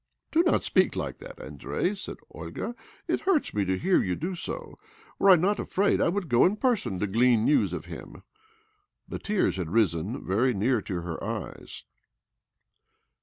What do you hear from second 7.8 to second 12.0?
him." The tears had risen very nea"r to her eyes.